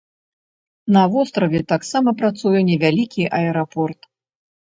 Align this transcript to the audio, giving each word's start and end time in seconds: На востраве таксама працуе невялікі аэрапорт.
На 0.95 1.01
востраве 1.15 1.61
таксама 1.73 2.09
працуе 2.21 2.59
невялікі 2.71 3.23
аэрапорт. 3.41 3.99